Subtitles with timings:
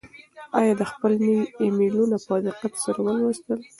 [0.59, 3.59] آیا ده خپل نوي ایمیلونه په دقت سره ولوستل؟